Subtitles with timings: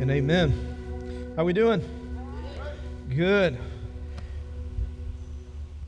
[0.00, 1.34] and amen.
[1.36, 1.84] How we doing?
[3.14, 3.58] Good.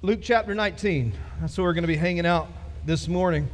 [0.03, 1.15] Luke chapter 19.
[1.41, 2.49] That's where we're going to be hanging out
[2.85, 3.49] this morning.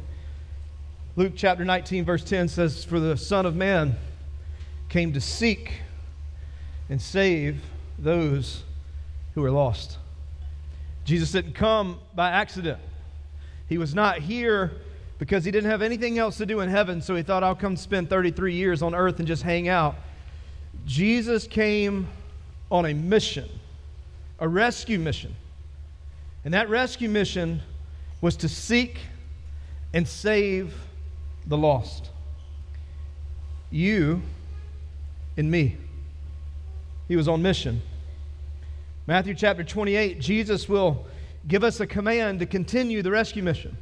[1.15, 3.95] Luke chapter 19, verse 10 says, For the Son of Man
[4.89, 5.79] came to seek
[6.89, 7.61] and save
[7.97, 8.63] those
[9.35, 9.97] who are lost.
[11.05, 12.79] Jesus didn't come by accident.
[13.69, 14.73] He was not here
[15.19, 17.77] because he didn't have anything else to do in heaven, so he thought, I'll come
[17.77, 19.95] spend 33 years on earth and just hang out.
[20.89, 22.07] Jesus came
[22.71, 23.47] on a mission,
[24.39, 25.35] a rescue mission.
[26.43, 27.61] And that rescue mission
[28.21, 28.97] was to seek
[29.93, 30.73] and save
[31.45, 32.09] the lost.
[33.69, 34.23] You
[35.37, 35.77] and me.
[37.07, 37.83] He was on mission.
[39.05, 41.05] Matthew chapter 28, Jesus will
[41.47, 43.77] give us a command to continue the rescue mission.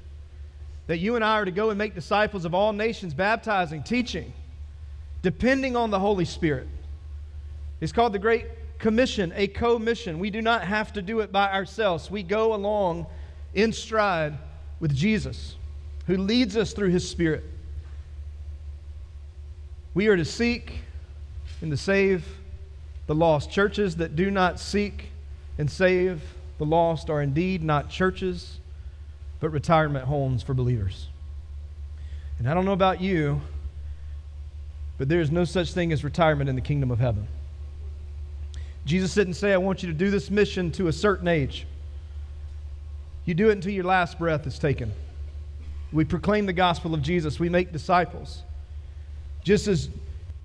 [0.88, 4.34] That you and I are to go and make disciples of all nations, baptizing, teaching,
[5.22, 6.68] depending on the Holy Spirit.
[7.80, 8.46] It's called the Great
[8.80, 10.20] Commission, a co mission.
[10.20, 12.10] We do not have to do it by ourselves.
[12.10, 13.08] We go along
[13.54, 14.38] in stride
[14.80, 15.56] with Jesus,
[16.06, 17.44] who leads us through his Spirit.
[19.94, 20.82] We are to seek
[21.62, 22.26] and to save
[23.08, 23.50] the lost.
[23.50, 25.10] Churches that do not seek
[25.58, 26.22] and save
[26.60, 28.60] the lost are indeed not churches,
[29.40, 31.08] but retirement homes for believers.
[32.40, 33.42] And I don't know about you,
[34.98, 37.28] but there is no such thing as retirement in the kingdom of heaven.
[38.88, 41.68] Jesus didn't say, I want you to do this mission to a certain age.
[43.26, 44.94] You do it until your last breath is taken.
[45.92, 48.44] We proclaim the gospel of Jesus, we make disciples.
[49.44, 49.90] Just as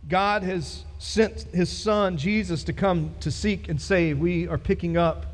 [0.09, 4.97] God has sent his son, Jesus, to come to seek and save, we are picking
[4.97, 5.27] up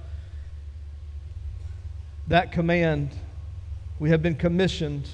[2.26, 3.08] that command.
[3.98, 5.08] We have been commissioned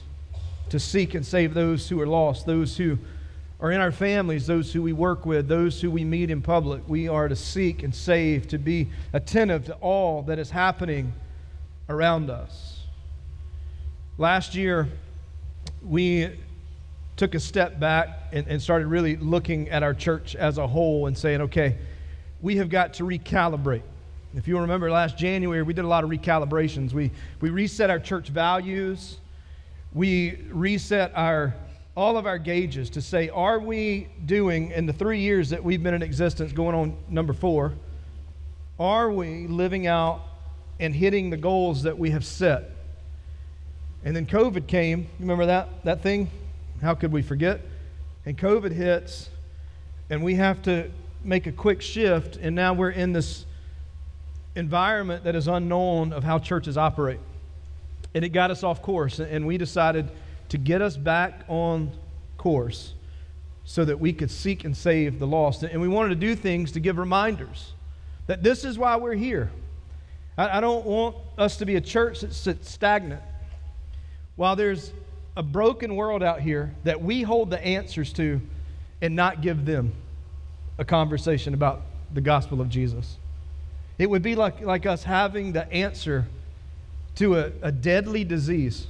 [0.70, 2.98] to seek and save those who are lost, those who
[3.60, 6.83] are in our families, those who we work with, those who we meet in public.
[6.88, 11.12] We are to seek and save, to be attentive to all that is happening
[11.88, 12.82] around us.
[14.19, 14.88] Last year,
[15.82, 16.31] we
[17.16, 21.06] took a step back and, and started really looking at our church as a whole
[21.06, 21.76] and saying, okay,
[22.41, 23.82] we have got to recalibrate.
[24.37, 26.93] If you remember last January, we did a lot of recalibrations.
[26.93, 29.19] We, we reset our church values.
[29.93, 31.54] We reset our
[31.97, 35.82] all of our gauges to say, are we doing, in the three years that we've
[35.82, 37.72] been in existence, going on number four,
[38.81, 40.22] are we living out
[40.81, 42.71] and hitting the goals that we have set?
[44.05, 45.00] And then COVID came.
[45.00, 46.31] You Remember that, that thing?
[46.82, 47.60] How could we forget?
[48.26, 49.31] And COVID hits,
[50.11, 50.91] and we have to
[51.22, 53.47] make a quick shift, and now we're in this
[54.56, 57.21] environment that is unknown of how churches operate.
[58.15, 60.11] And it got us off course, and we decided
[60.54, 61.91] to get us back on
[62.38, 62.94] course
[63.65, 65.65] so that we could seek and save the lost.
[65.65, 67.72] And we wanted to do things to give reminders
[68.28, 69.50] that this is why we're here.
[70.38, 73.20] I, I don't want us to be a church that sits stagnant.
[74.37, 74.93] While there's
[75.37, 78.41] a broken world out here that we hold the answers to
[79.03, 79.93] and not give them
[80.78, 81.82] a conversation about
[82.12, 83.16] the gospel of Jesus.
[83.98, 86.26] It would be like, like us having the answer
[87.16, 88.87] to a, a deadly disease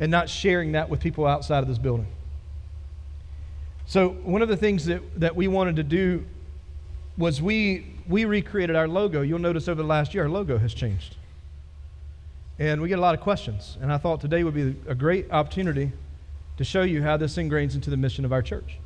[0.00, 2.06] and not sharing that with people outside of this building.
[3.86, 6.24] So, one of the things that, that we wanted to do
[7.18, 9.22] was we, we recreated our logo.
[9.22, 11.16] You'll notice over the last year, our logo has changed.
[12.58, 13.76] And we get a lot of questions.
[13.80, 15.92] And I thought today would be a great opportunity
[16.56, 18.78] to show you how this ingrains into the mission of our church.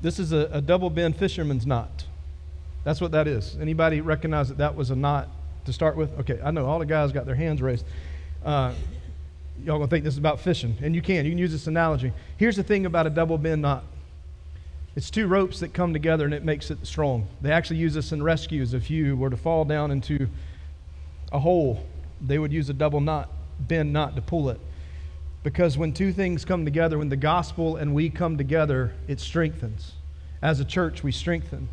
[0.00, 2.06] This is a, a double bend fisherman's knot.
[2.84, 3.56] That's what that is.
[3.60, 5.28] Anybody recognize that that was a knot
[5.66, 6.18] to start with?
[6.20, 7.84] Okay, I know all the guys got their hands raised.
[8.44, 8.72] Uh,
[9.64, 11.24] y'all gonna think this is about fishing, and you can.
[11.24, 12.12] You can use this analogy.
[12.36, 13.84] Here's the thing about a double bend knot.
[14.94, 17.26] It's two ropes that come together and it makes it strong.
[17.40, 18.74] They actually use this in rescues.
[18.74, 20.28] If you were to fall down into
[21.32, 21.86] a hole,
[22.20, 24.60] they would use a double knot, bend knot to pull it.
[25.42, 29.94] Because when two things come together, when the gospel and we come together, it strengthens.
[30.42, 31.68] As a church, we strengthen.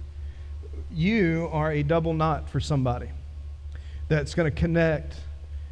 [0.91, 3.09] You are a double knot for somebody
[4.07, 5.15] that's going to connect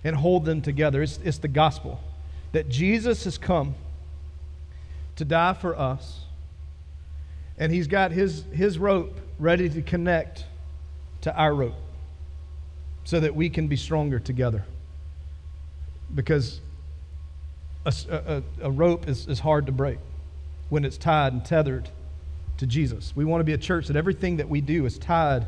[0.04, 1.02] and hold them together.
[1.02, 2.00] It's, it's the gospel
[2.52, 3.76] that Jesus has come
[5.16, 6.22] to die for us,
[7.58, 10.46] and he's got his, his rope ready to connect
[11.22, 11.76] to our rope
[13.04, 14.66] so that we can be stronger together.
[16.14, 16.62] Because
[17.86, 19.98] a, a, a rope is, is hard to break
[20.70, 21.90] when it's tied and tethered
[22.58, 23.14] to Jesus.
[23.16, 25.48] We want to be a church that everything that we do is tied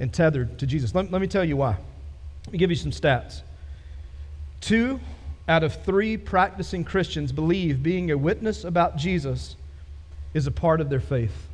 [0.00, 0.94] and tethered to Jesus.
[0.94, 1.76] Let, let me tell you why.
[2.46, 3.42] Let me give you some stats.
[4.60, 5.00] Two
[5.48, 9.56] out of three practicing Christians believe being a witness about Jesus
[10.34, 11.46] is a part of their faith.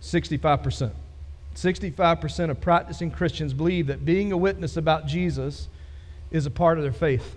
[0.00, 0.92] 65%.
[1.54, 5.68] 65% of practicing Christians believe that being a witness about Jesus
[6.30, 7.36] is a part of their faith.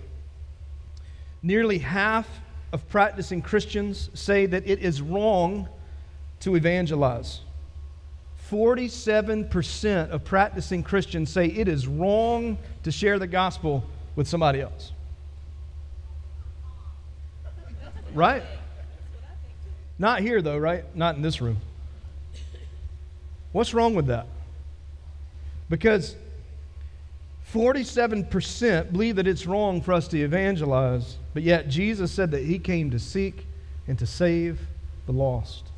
[1.42, 2.28] Nearly half
[2.72, 5.68] of practicing Christians say that it is wrong
[6.40, 7.40] to evangelize.
[8.50, 13.84] 47% of practicing Christians say it is wrong to share the gospel
[14.16, 14.92] with somebody else.
[18.12, 18.42] Right?
[19.98, 20.84] Not here, though, right?
[20.96, 21.58] Not in this room.
[23.52, 24.26] What's wrong with that?
[25.68, 26.16] Because
[27.52, 32.58] 47% believe that it's wrong for us to evangelize, but yet Jesus said that he
[32.58, 33.46] came to seek
[33.86, 34.60] and to save
[35.06, 35.69] the lost.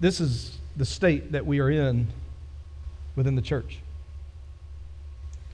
[0.00, 2.08] This is the state that we are in
[3.16, 3.80] within the church,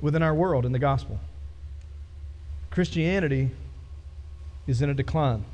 [0.01, 1.19] within our world in the gospel.
[2.71, 3.51] Christianity
[4.67, 5.45] is in a decline.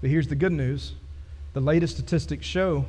[0.00, 0.94] But here's the good news
[1.52, 2.84] the latest statistics show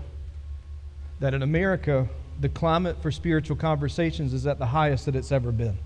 [1.19, 2.07] that in America,
[2.39, 5.77] the climate for spiritual conversations is at the highest that it's ever been.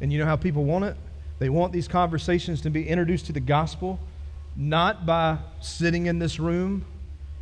[0.00, 0.96] And you know how people want it?
[1.38, 3.98] They want these conversations to be introduced to the gospel,
[4.56, 6.84] not by sitting in this room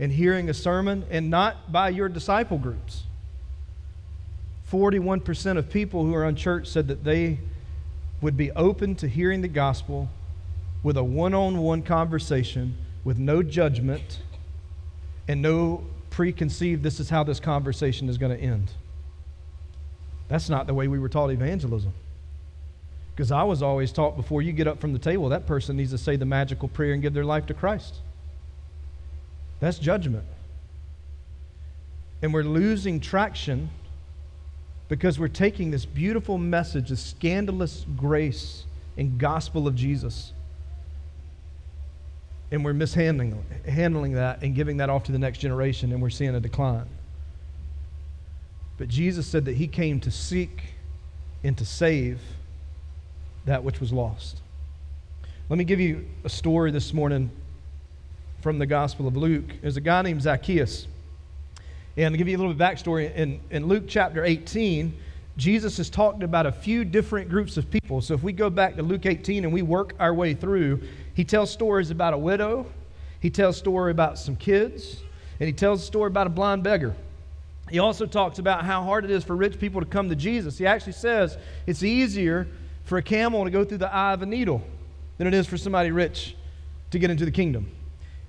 [0.01, 3.03] and hearing a sermon, and not by your disciple groups.
[4.71, 7.39] 41% of people who are unchurched said that they
[8.21, 10.09] would be open to hearing the gospel
[10.83, 14.21] with a one on one conversation with no judgment
[15.27, 18.71] and no preconceived, this is how this conversation is going to end.
[20.29, 21.93] That's not the way we were taught evangelism.
[23.15, 25.91] Because I was always taught before you get up from the table, that person needs
[25.91, 27.97] to say the magical prayer and give their life to Christ.
[29.61, 30.25] That's judgment.
[32.23, 33.71] And we're losing traction
[34.89, 38.65] because we're taking this beautiful message, this scandalous grace
[38.97, 40.33] and gospel of Jesus,
[42.51, 46.11] and we're mishandling handling that and giving that off to the next generation, and we're
[46.11, 46.89] seeing a decline.
[48.79, 50.75] But Jesus said that He came to seek
[51.45, 52.21] and to save
[53.45, 54.41] that which was lost.
[55.49, 57.31] Let me give you a story this morning
[58.49, 59.45] from the Gospel of Luke.
[59.61, 60.87] There's a guy named Zacchaeus.
[61.99, 64.99] And to give you a little bit of backstory, in, in Luke chapter 18,
[65.37, 68.01] Jesus has talked about a few different groups of people.
[68.01, 70.81] So if we go back to Luke 18 and we work our way through,
[71.13, 72.65] he tells stories about a widow,
[73.21, 75.03] he tells story about some kids,
[75.41, 76.97] and he tells a story about a blind beggar.
[77.69, 80.57] He also talks about how hard it is for rich people to come to Jesus.
[80.57, 81.37] He actually says
[81.67, 82.49] it's easier
[82.85, 84.63] for a camel to go through the eye of a needle
[85.19, 86.35] than it is for somebody rich
[86.93, 87.73] to get into the kingdom.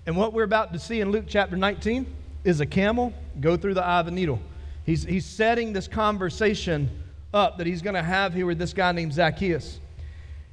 [0.05, 2.05] And what we're about to see in Luke chapter 19
[2.43, 4.39] is a camel go through the eye of a needle.
[4.85, 6.89] He's, he's setting this conversation
[7.33, 9.79] up that he's going to have here with this guy named Zacchaeus.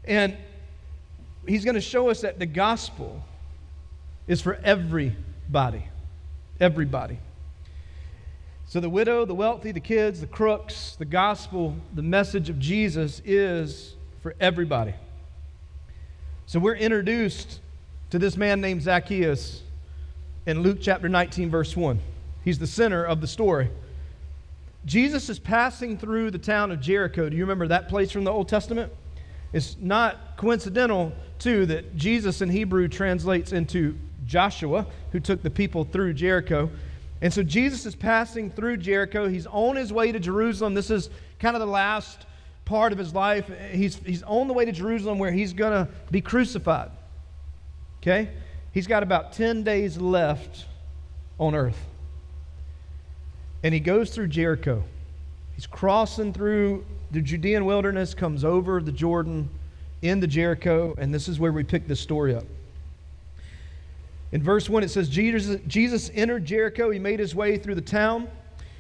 [0.05, 0.37] And
[1.47, 3.23] he's going to show us that the gospel
[4.27, 5.85] is for everybody.
[6.61, 7.19] Everybody.
[8.69, 13.23] So the widow, the wealthy, the kids, the crooks, the gospel, the message of Jesus
[13.25, 14.95] is for everybody.
[16.47, 17.61] So we're introduced
[18.17, 19.63] to this man named Zacchaeus
[20.47, 22.01] in Luke chapter 19, verse 1.
[22.45, 23.69] He's the center of the story.
[24.87, 27.29] Jesus is passing through the town of Jericho.
[27.29, 28.91] Do you remember that place from the Old Testament?
[29.53, 35.85] It's not coincidental, too, that Jesus in Hebrew translates into Joshua, who took the people
[35.85, 36.71] through Jericho.
[37.21, 39.29] And so Jesus is passing through Jericho.
[39.29, 40.73] He's on his way to Jerusalem.
[40.73, 42.25] This is kind of the last
[42.65, 43.51] part of his life.
[43.73, 46.93] He's, he's on the way to Jerusalem where he's going to be crucified.
[48.07, 48.31] Okay?
[48.73, 50.67] He's got about 10 days left
[51.39, 51.79] on earth.
[53.65, 54.85] And he goes through Jericho.
[55.57, 59.49] He's crossing through the Judean wilderness, comes over the Jordan
[60.03, 62.45] into Jericho, and this is where we pick this story up.
[64.31, 66.91] In verse 1, it says, Jesus, Jesus entered Jericho.
[66.91, 68.29] He made his way through the town,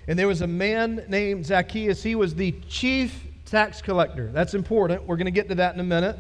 [0.06, 2.02] and there was a man named Zacchaeus.
[2.02, 4.30] He was the chief tax collector.
[4.30, 5.04] That's important.
[5.04, 6.16] We're going to get to that in a minute.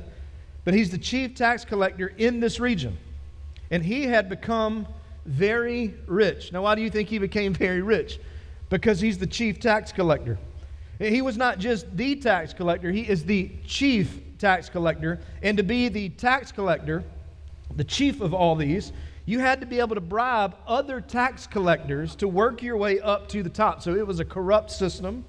[0.66, 2.98] But he's the chief tax collector in this region.
[3.70, 4.88] And he had become
[5.24, 6.52] very rich.
[6.52, 8.18] Now, why do you think he became very rich?
[8.68, 10.38] Because he's the chief tax collector.
[10.98, 15.20] He was not just the tax collector, he is the chief tax collector.
[15.40, 17.04] And to be the tax collector,
[17.76, 18.92] the chief of all these,
[19.24, 23.28] you had to be able to bribe other tax collectors to work your way up
[23.28, 23.82] to the top.
[23.82, 25.24] So it was a corrupt system.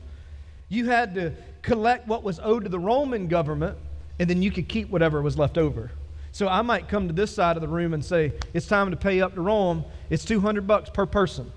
[0.70, 3.78] You had to collect what was owed to the Roman government,
[4.20, 5.92] and then you could keep whatever was left over.
[6.32, 8.98] So I might come to this side of the room and say, it's time to
[8.98, 9.86] pay up to Rome.
[10.10, 11.52] It's 200 bucks per person.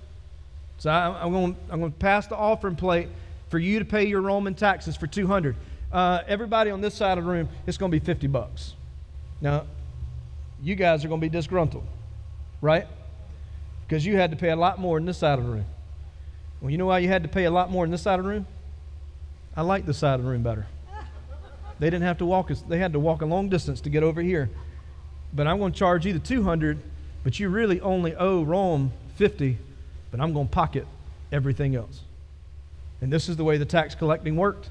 [0.77, 3.09] So I, am going, I'm going to pass the offering plate
[3.49, 5.55] for you to pay your Roman taxes for 200.
[5.91, 8.73] Uh, everybody on this side of the room, it's going to be 50 bucks.
[9.39, 9.65] Now,
[10.63, 11.85] you guys are going to be disgruntled,
[12.61, 12.87] right?
[13.91, 15.65] because you had to pay a lot more in this side of the room.
[16.61, 18.23] Well, you know why you had to pay a lot more in this side of
[18.23, 18.47] the room?
[19.53, 20.65] I like this side of the room better.
[21.81, 24.21] They didn't have to walk, they had to walk a long distance to get over
[24.21, 24.51] here.
[25.33, 26.77] But I'm going to charge you the 200,
[27.23, 29.57] but you really only owe Rome 50,
[30.11, 30.85] but I'm going to pocket
[31.31, 32.01] everything else.
[33.01, 34.69] And this is the way the tax collecting worked.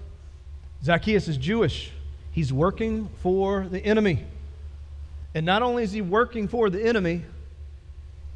[0.85, 1.91] Zacchaeus is Jewish.
[2.31, 4.25] He's working for the enemy.
[5.35, 7.25] And not only is he working for the enemy,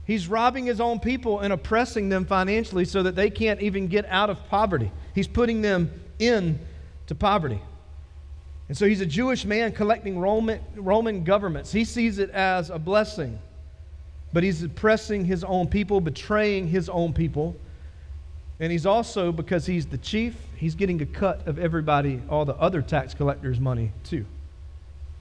[0.04, 4.04] he's robbing his own people and oppressing them financially so that they can't even get
[4.06, 4.90] out of poverty.
[5.14, 7.60] He's putting them into poverty.
[8.68, 11.70] And so he's a Jewish man collecting Roman, Roman governments.
[11.70, 13.38] He sees it as a blessing,
[14.32, 17.56] but he's oppressing his own people, betraying his own people.
[18.60, 22.54] And he's also, because he's the chief, he's getting a cut of everybody, all the
[22.56, 24.24] other tax collectors' money, too.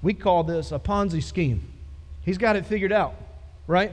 [0.02, 1.68] We call this a Ponzi scheme.
[2.22, 3.16] He's got it figured out,
[3.68, 3.92] right?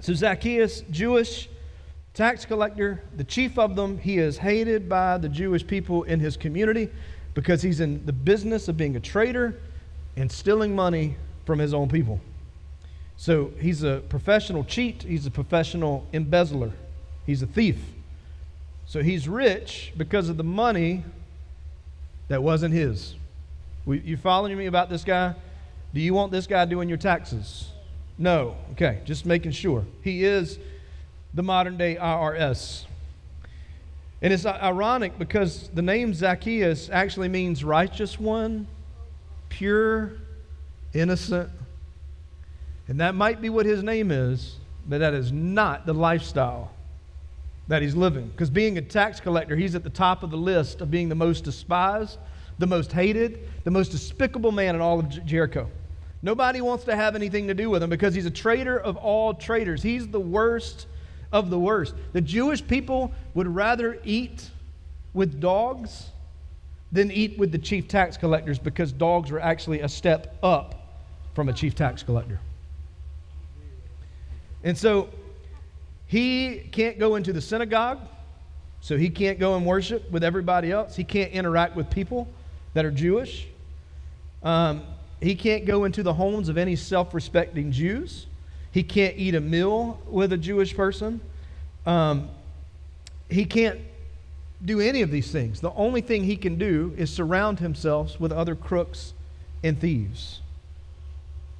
[0.00, 1.48] So Zacchaeus, Jewish
[2.14, 6.36] tax collector, the chief of them, he is hated by the Jewish people in his
[6.36, 6.90] community
[7.38, 9.54] because he's in the business of being a traitor
[10.16, 11.14] and stealing money
[11.46, 12.20] from his own people.
[13.16, 16.72] So he's a professional cheat, he's a professional embezzler,
[17.26, 17.78] he's a thief.
[18.86, 21.04] So he's rich because of the money
[22.26, 23.14] that wasn't his.
[23.86, 25.36] You following me about this guy?
[25.94, 27.68] Do you want this guy doing your taxes?
[28.18, 28.56] No.
[28.72, 29.84] Okay, just making sure.
[30.02, 30.58] He is
[31.34, 32.86] the modern day IRS.
[34.20, 38.66] And it's ironic because the name Zacchaeus actually means righteous one,
[39.48, 40.12] pure,
[40.92, 41.50] innocent.
[42.88, 44.56] And that might be what his name is,
[44.88, 46.72] but that is not the lifestyle
[47.68, 48.28] that he's living.
[48.28, 51.14] Because being a tax collector, he's at the top of the list of being the
[51.14, 52.18] most despised,
[52.58, 55.70] the most hated, the most despicable man in all of Jericho.
[56.22, 59.34] Nobody wants to have anything to do with him because he's a traitor of all
[59.34, 59.82] traitors.
[59.82, 60.86] He's the worst
[61.32, 61.94] of the worst.
[62.12, 64.50] The Jewish people would rather eat
[65.12, 66.10] with dogs
[66.90, 71.02] than eat with the chief tax collectors because dogs were actually a step up
[71.34, 72.40] from a chief tax collector.
[74.64, 75.08] And so
[76.06, 78.00] he can't go into the synagogue,
[78.80, 80.96] so he can't go and worship with everybody else.
[80.96, 82.28] He can't interact with people
[82.74, 83.46] that are Jewish.
[84.42, 84.82] Um,
[85.20, 88.26] he can't go into the homes of any self respecting Jews.
[88.78, 91.20] He can't eat a meal with a Jewish person.
[91.84, 92.28] Um,
[93.28, 93.80] he can't
[94.64, 95.60] do any of these things.
[95.60, 99.14] The only thing he can do is surround himself with other crooks
[99.64, 100.42] and thieves.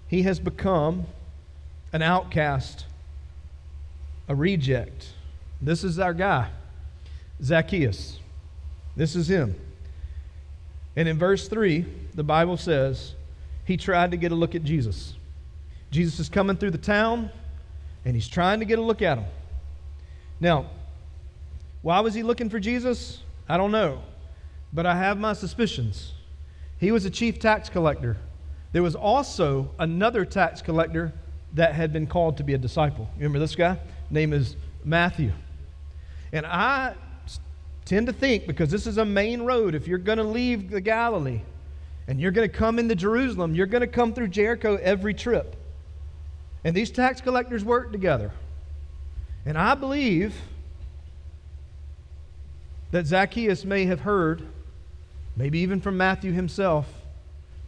[0.07, 1.07] He has become
[1.93, 2.87] an outcast,
[4.29, 5.09] a reject.
[5.61, 6.51] This is our guy,
[7.43, 8.21] Zacchaeus.
[8.95, 9.57] This is him.
[10.95, 11.85] And in verse 3,
[12.15, 13.15] the Bible says
[13.65, 15.15] he tried to get a look at Jesus.
[15.91, 17.31] Jesus is coming through the town,
[18.05, 19.27] and he's trying to get a look at him.
[20.41, 20.67] Now,
[21.83, 23.21] why was he looking for Jesus?
[23.49, 24.03] I don't know,
[24.73, 26.13] but I have my suspicions.
[26.79, 28.17] He was a chief tax collector.
[28.73, 31.13] There was also another tax collector
[31.55, 33.09] that had been called to be a disciple.
[33.17, 33.79] You remember this guy?
[34.11, 35.33] Name is Matthew.
[36.33, 36.95] And I
[37.85, 40.81] tend to think because this is a main road, if you're going to leave the
[40.81, 41.41] Galilee
[42.07, 45.57] and you're going to come into Jerusalem, you're going to come through Jericho every trip.
[46.65, 48.33] And these tax collectors worked together.
[49.47, 50.35] And I believe
[52.91, 54.43] that Zacchaeus may have heard,
[55.37, 56.87] maybe even from Matthew himself,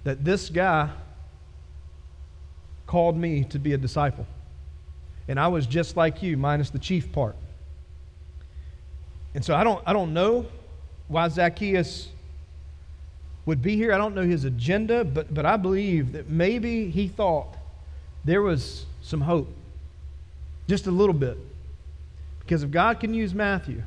[0.04, 0.90] that this guy
[2.86, 4.26] called me to be a disciple.
[5.28, 7.36] And I was just like you, minus the chief part.
[9.34, 10.46] And so I don't, I don't know
[11.06, 12.08] why Zacchaeus
[13.46, 13.92] would be here.
[13.92, 17.56] I don't know his agenda, but, but I believe that maybe he thought
[18.24, 19.48] there was some hope,
[20.68, 21.38] just a little bit.
[22.40, 23.82] Because if God can use Matthew,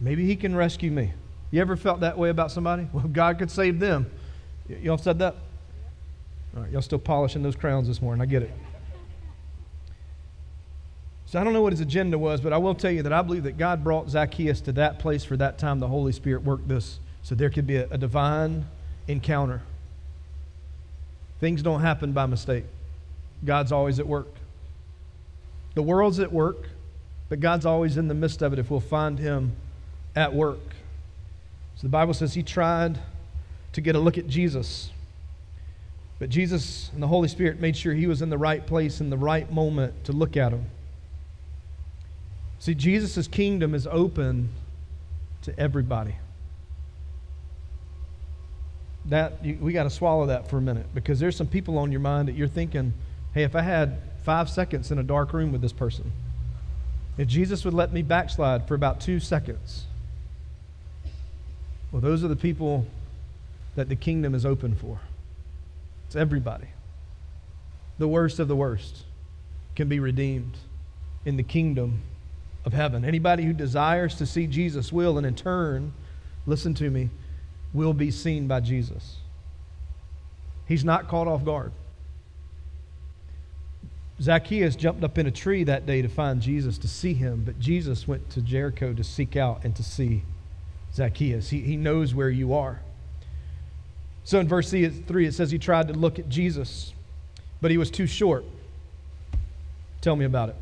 [0.00, 1.12] maybe he can rescue me.
[1.50, 2.88] You ever felt that way about somebody?
[2.92, 4.10] Well, God could save them.
[4.68, 5.34] Y- y'all said that?
[6.56, 8.22] All right, y'all still polishing those crowns this morning.
[8.22, 8.52] I get it.
[11.26, 13.20] So I don't know what his agenda was, but I will tell you that I
[13.20, 16.68] believe that God brought Zacchaeus to that place for that time the Holy Spirit worked
[16.68, 18.64] this so there could be a, a divine
[19.06, 19.60] encounter.
[21.38, 22.64] Things don't happen by mistake.
[23.44, 24.34] God's always at work.
[25.74, 26.68] The world's at work.
[27.28, 29.52] But God's always in the midst of it if we'll find Him
[30.16, 30.60] at work.
[31.76, 32.98] So the Bible says He tried
[33.72, 34.90] to get a look at Jesus.
[36.18, 39.10] But Jesus and the Holy Spirit made sure He was in the right place in
[39.10, 40.66] the right moment to look at Him.
[42.60, 44.48] See, Jesus' kingdom is open
[45.42, 46.16] to everybody.
[49.04, 51.92] That you, we got to swallow that for a minute because there's some people on
[51.92, 52.94] your mind that you're thinking,
[53.34, 56.12] hey, if I had five seconds in a dark room with this person.
[57.16, 59.86] If Jesus would let me backslide for about two seconds,
[61.90, 62.86] well, those are the people
[63.74, 65.00] that the kingdom is open for.
[66.06, 66.68] It's everybody.
[67.98, 69.04] The worst of the worst
[69.74, 70.58] can be redeemed
[71.24, 72.02] in the kingdom
[72.64, 73.04] of heaven.
[73.04, 75.94] Anybody who desires to see Jesus will, and in turn,
[76.46, 77.08] listen to me,
[77.72, 79.16] will be seen by Jesus.
[80.66, 81.72] He's not caught off guard.
[84.20, 87.60] Zacchaeus jumped up in a tree that day to find Jesus, to see him, but
[87.60, 90.22] Jesus went to Jericho to seek out and to see
[90.92, 91.50] Zacchaeus.
[91.50, 92.80] He, he knows where you are.
[94.24, 94.90] So in verse 3,
[95.26, 96.92] it says he tried to look at Jesus,
[97.60, 98.44] but he was too short.
[100.00, 100.56] Tell me about it.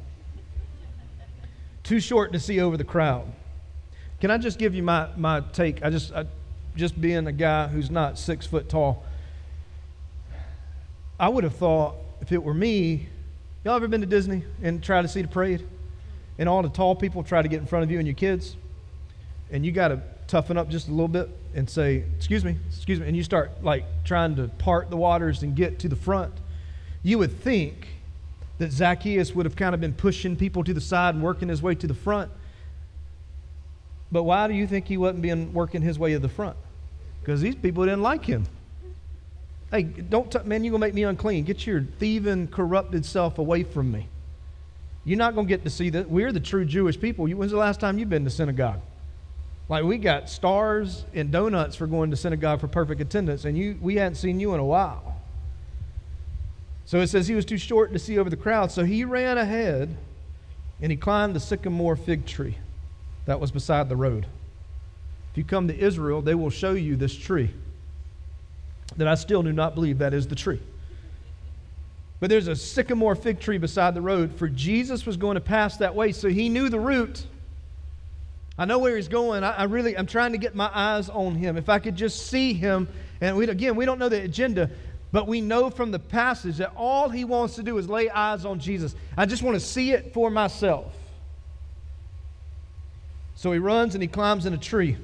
[1.83, 3.27] Too short to see over the crowd.
[4.21, 5.85] Can I just give you my, my take?
[5.85, 6.27] I just, I,
[6.77, 9.05] just being a guy who's not six foot tall,
[11.19, 13.09] I would have thought if it were me,
[13.67, 15.67] y'all ever been to Disney and try to see the parade?
[16.39, 18.55] And all the tall people try to get in front of you and your kids?
[19.51, 23.01] And you got to toughen up just a little bit and say, Excuse me, excuse
[23.01, 23.09] me.
[23.09, 26.33] And you start like trying to part the waters and get to the front.
[27.03, 27.89] You would think
[28.59, 31.61] that Zacchaeus would have kind of been pushing people to the side and working his
[31.61, 32.31] way to the front.
[34.13, 36.57] But why do you think he wasn't being working his way to the front?
[37.21, 38.47] Because these people didn't like him.
[39.77, 41.45] Hey, don't, t- man, you're going to make me unclean.
[41.45, 44.09] Get your thieving, corrupted self away from me.
[45.05, 46.09] You're not going to get to see that.
[46.09, 47.27] We're the true Jewish people.
[47.27, 48.81] When's the last time you've been to synagogue?
[49.69, 53.77] Like, we got stars and donuts for going to synagogue for perfect attendance, and you,
[53.83, 55.21] we hadn't seen you in a while.
[56.87, 59.37] So it says he was too short to see over the crowd, so he ran
[59.37, 59.95] ahead
[60.81, 62.57] and he climbed the sycamore fig tree
[63.27, 64.25] that was beside the road.
[65.33, 67.51] If you come to Israel, they will show you this tree
[68.97, 70.61] that I still do not believe that is the tree.
[72.21, 75.77] But there's a sycamore fig tree beside the road, for Jesus was going to pass
[75.79, 77.27] that way, so he knew the route.
[78.59, 79.45] I know where he's going.
[79.45, 81.59] I, I really, I'm trying to get my eyes on him.
[81.59, 82.89] If I could just see him,
[83.21, 84.71] and we, again, we don't know the agenda,
[85.13, 88.47] but we know from the passage that all he wants to do is lay eyes
[88.47, 88.95] on Jesus.
[89.17, 90.95] I just want to see it for myself.
[93.35, 94.97] So he runs and he climbs in a tree.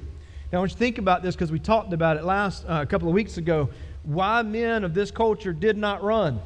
[0.53, 2.81] Now, I want you to think about this because we talked about it last uh,
[2.83, 3.69] a couple of weeks ago.
[4.03, 6.39] Why men of this culture did not run?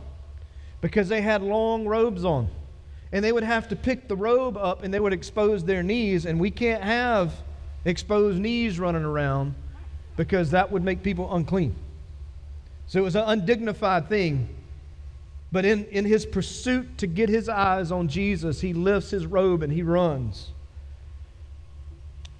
[0.79, 2.47] Because they had long robes on.
[3.11, 6.25] And they would have to pick the robe up and they would expose their knees.
[6.25, 7.33] And we can't have
[7.83, 9.55] exposed knees running around
[10.15, 11.75] because that would make people unclean.
[12.85, 14.47] So it was an undignified thing.
[15.51, 19.63] But in, in his pursuit to get his eyes on Jesus, he lifts his robe
[19.63, 20.53] and he runs.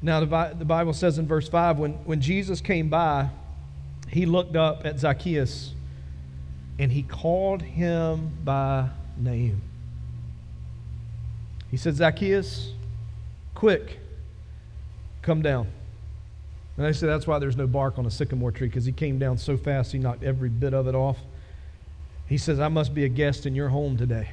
[0.01, 3.29] Now, the, the Bible says in verse 5 when, when Jesus came by,
[4.09, 5.73] he looked up at Zacchaeus
[6.79, 9.61] and he called him by name.
[11.71, 12.71] He said, Zacchaeus,
[13.55, 13.99] quick,
[15.21, 15.67] come down.
[16.77, 19.17] And they said that's why there's no bark on a sycamore tree because he came
[19.17, 21.17] down so fast he knocked every bit of it off.
[22.27, 24.29] He says, I must be a guest in your home today.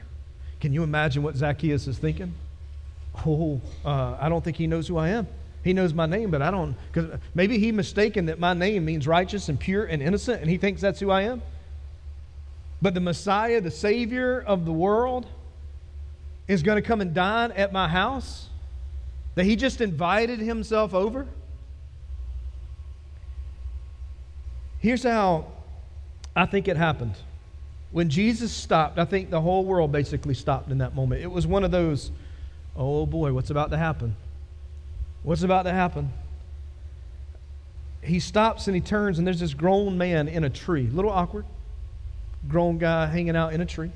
[0.60, 2.34] Can you imagine what Zacchaeus is thinking?
[3.26, 5.26] Oh, uh, I don't think he knows who I am.
[5.64, 6.76] He knows my name, but I don't.
[6.92, 10.58] Because maybe he mistaken that my name means righteous and pure and innocent, and he
[10.58, 11.40] thinks that's who I am.
[12.82, 15.26] But the Messiah, the Savior of the world,
[16.46, 18.50] is going to come and dine at my house.
[19.36, 21.26] That he just invited himself over.
[24.78, 25.46] Here's how
[26.36, 27.14] I think it happened.
[27.90, 31.22] When Jesus stopped, I think the whole world basically stopped in that moment.
[31.22, 32.10] It was one of those,
[32.76, 34.14] oh boy, what's about to happen?
[35.24, 36.12] What's about to happen?
[38.02, 40.86] He stops and he turns, and there's this grown man in a tree.
[40.86, 41.46] A little awkward.
[42.46, 43.90] Grown guy hanging out in a tree.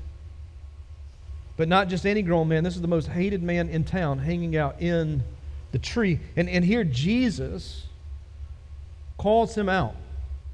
[1.55, 2.63] But not just any grown man.
[2.63, 5.23] This is the most hated man in town hanging out in
[5.71, 6.19] the tree.
[6.35, 7.85] And, and here Jesus
[9.19, 9.95] calls him out.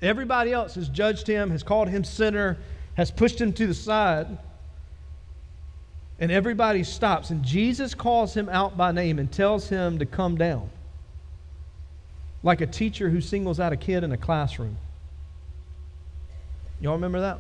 [0.02, 2.58] Everybody else has judged him, has called him sinner,
[2.96, 4.38] has pushed him to the side.
[6.19, 10.38] And everybody stops, and Jesus calls him out by name and tells him to come
[10.38, 10.69] down.
[12.41, 14.78] Like a teacher who singles out a kid in a classroom.
[16.80, 17.39] Y'all remember that?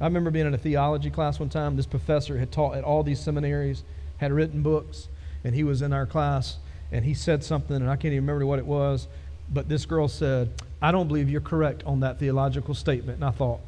[0.00, 1.76] I remember being in a theology class one time.
[1.76, 3.82] This professor had taught at all these seminaries,
[4.18, 5.08] had written books,
[5.42, 6.58] and he was in our class,
[6.92, 9.08] and he said something, and I can't even remember what it was,
[9.50, 13.16] but this girl said, I don't believe you're correct on that theological statement.
[13.16, 13.60] And I thought,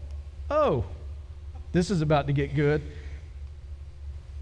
[0.51, 0.85] oh,
[1.73, 2.83] this is about to get good.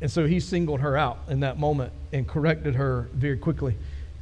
[0.00, 3.76] And so he singled her out in that moment and corrected her very quickly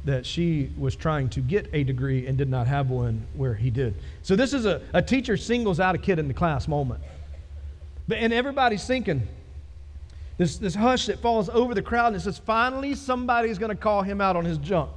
[0.05, 3.69] that she was trying to get a degree and did not have one where he
[3.69, 3.93] did.
[4.23, 7.01] So this is a, a teacher singles out a kid in the class moment.
[8.07, 9.27] But, and everybody's thinking,
[10.37, 13.75] This, this hush that falls over the crowd and it says, finally, somebody's going to
[13.75, 14.91] call him out on his junk.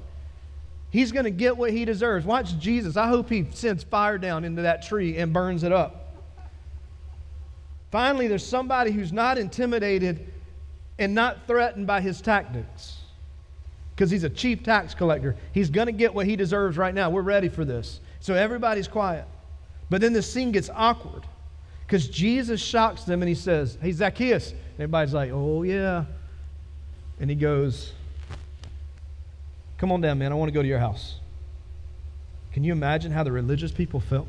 [0.91, 2.25] He's going to get what he deserves.
[2.25, 2.97] Watch Jesus.
[2.97, 6.15] I hope he sends fire down into that tree and burns it up.
[7.91, 10.27] Finally, there's somebody who's not intimidated
[11.01, 12.99] and not threatened by his tactics
[13.97, 15.35] because he's a chief tax collector.
[15.53, 17.11] He's going to get what he deserves right now.
[17.11, 18.01] We're ready for this.
[18.21, 19.25] So everybody's quiet.
[19.89, 21.25] But then the scene gets awkward
[21.87, 24.51] because Jesus shocks them and he says, Hey, Zacchaeus.
[24.53, 26.05] And everybody's like, Oh, yeah.
[27.19, 27.93] And he goes,
[29.79, 30.33] Come on down, man.
[30.33, 31.17] I want to go to your house.
[32.53, 34.29] Can you imagine how the religious people felt?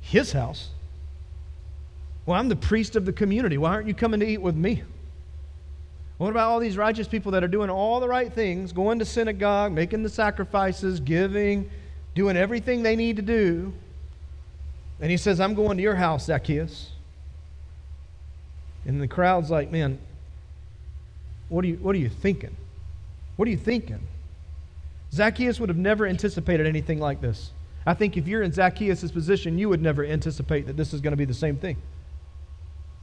[0.00, 0.68] His house?
[2.26, 3.56] Well, I'm the priest of the community.
[3.56, 4.82] Why aren't you coming to eat with me?
[6.18, 9.04] What about all these righteous people that are doing all the right things, going to
[9.04, 11.68] synagogue, making the sacrifices, giving,
[12.14, 13.72] doing everything they need to do?
[15.00, 16.92] And he says, I'm going to your house, Zacchaeus.
[18.86, 19.98] And the crowd's like, man,
[21.48, 22.56] what are you, what are you thinking?
[23.36, 24.00] What are you thinking?
[25.12, 27.50] Zacchaeus would have never anticipated anything like this.
[27.86, 31.12] I think if you're in Zacchaeus' position, you would never anticipate that this is going
[31.12, 31.76] to be the same thing.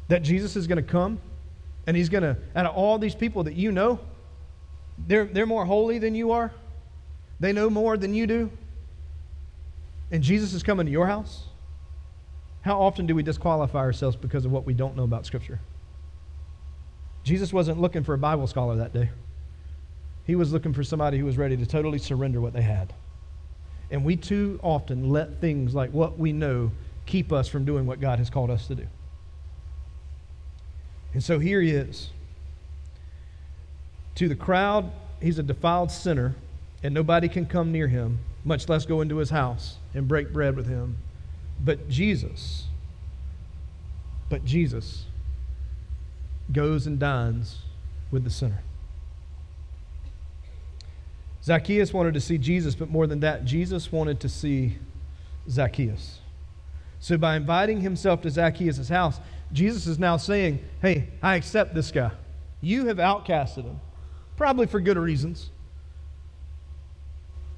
[0.08, 1.20] That Jesus is going to come
[1.88, 4.00] and he's going to, out of all these people that you know,
[5.08, 6.52] they're, they're more holy than you are.
[7.40, 8.52] They know more than you do.
[10.12, 11.46] And Jesus is coming to your house.
[12.62, 15.60] How often do we disqualify ourselves because of what we don't know about Scripture?
[17.24, 19.10] Jesus wasn't looking for a Bible scholar that day.
[20.26, 22.94] He was looking for somebody who was ready to totally surrender what they had.
[23.90, 26.72] And we too often let things like what we know
[27.06, 28.88] keep us from doing what God has called us to do.
[31.14, 32.10] And so here he is.
[34.16, 36.36] To the crowd, he's a defiled sinner,
[36.84, 40.56] and nobody can come near him, much less go into his house and break bread
[40.56, 40.98] with him.
[41.64, 42.66] But Jesus,
[44.30, 45.06] but Jesus
[46.52, 47.60] goes and dines
[48.10, 48.64] with the sinner.
[51.44, 54.78] Zacchaeus wanted to see Jesus, but more than that, Jesus wanted to see
[55.50, 56.20] Zacchaeus.
[57.00, 59.20] So by inviting himself to Zacchaeus' house,
[59.54, 62.12] Jesus is now saying, Hey, I accept this guy.
[62.62, 63.80] You have outcasted him,
[64.38, 65.50] probably for good reasons.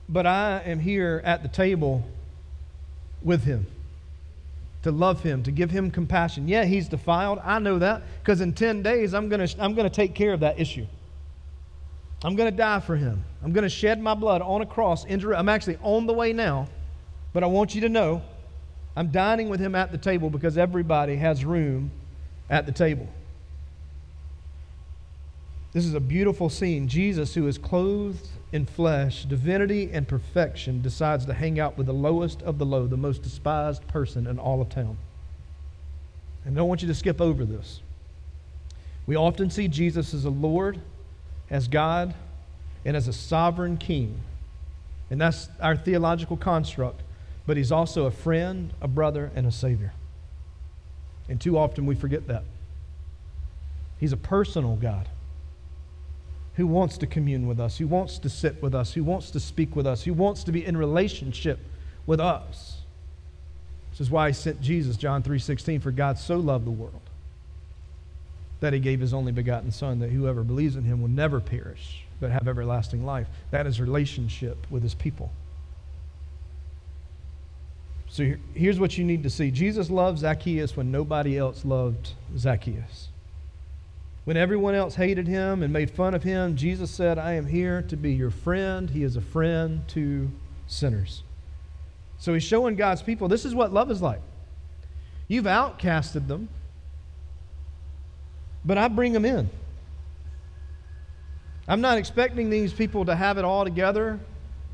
[0.10, 2.04] But I am here at the table
[3.22, 3.68] with him
[4.84, 6.48] to love him, to give him compassion.
[6.48, 7.40] Yeah, he's defiled.
[7.44, 10.34] I know that because in 10 days, I'm going to I'm going to take care
[10.34, 10.86] of that issue.
[12.24, 13.24] I'm going to die for him.
[13.44, 15.06] I'm going to shed my blood on a cross.
[15.10, 16.68] I'm actually on the way now,
[17.34, 18.22] but I want you to know
[18.96, 21.92] I'm dining with him at the table because everybody has room
[22.50, 23.08] at the table.
[25.72, 26.88] This is a beautiful scene.
[26.88, 31.94] Jesus, who is clothed in flesh, divinity, and perfection, decides to hang out with the
[31.94, 34.98] lowest of the low, the most despised person in all of town.
[36.46, 37.82] And I don't want you to skip over this.
[39.08, 40.80] We often see Jesus as a Lord,
[41.50, 42.14] as God,
[42.86, 44.20] and as a sovereign king.
[45.10, 47.02] And that's our theological construct
[47.46, 49.94] but he's also a friend, a brother, and a savior.
[51.28, 52.44] And too often we forget that.
[54.00, 55.08] He's a personal God
[56.56, 59.40] who wants to commune with us, who wants to sit with us, who wants to
[59.40, 61.60] speak with us, who wants to be in relationship
[62.06, 62.82] with us.
[63.92, 67.02] This is why he sent Jesus, John 3:16, for God so loved the world
[68.60, 72.06] that he gave his only begotten son that whoever believes in him will never perish
[72.20, 73.28] but have everlasting life.
[73.52, 75.32] That is relationship with his people.
[78.14, 83.08] So here's what you need to see Jesus loved Zacchaeus when nobody else loved Zacchaeus.
[84.26, 87.82] When everyone else hated him and made fun of him, Jesus said, I am here
[87.82, 88.88] to be your friend.
[88.88, 90.30] He is a friend to
[90.68, 91.24] sinners.
[92.20, 94.22] So he's showing God's people this is what love is like.
[95.28, 96.50] You've outcasted them,
[98.64, 99.50] but I bring them in.
[101.68, 104.20] I'm not expecting these people to have it all together,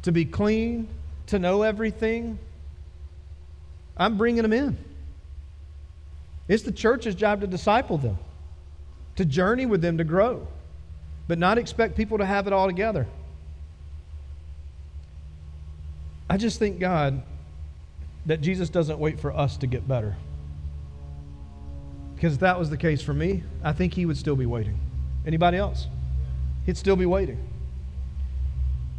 [0.02, 0.90] to be clean,
[1.28, 2.38] to know everything.
[4.00, 4.78] I'm bringing them in.
[6.48, 8.18] It's the church's job to disciple them,
[9.18, 10.48] to journey with them, to grow,
[11.28, 13.06] but not expect people to have it all together.
[16.30, 17.22] I just thank God
[18.26, 20.16] that Jesus doesn't wait for us to get better.
[22.16, 24.78] Because if that was the case for me, I think he would still be waiting.
[25.26, 25.88] Anybody else?
[26.66, 27.40] He'd still be waiting.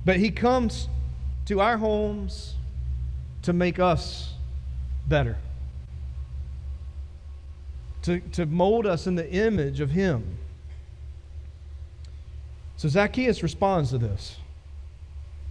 [0.05, 0.89] But he comes
[1.47, 2.55] to our homes
[3.43, 4.35] to make us
[5.11, 5.37] better.
[8.05, 10.39] To, to mold us in the image of Him.
[12.79, 14.39] So Zacchaeus responds to this.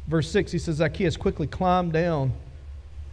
[0.08, 2.34] Verse 6, he says, Zacchaeus quickly climbed down